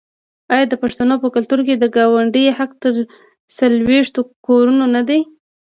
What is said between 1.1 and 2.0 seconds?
په کلتور کې د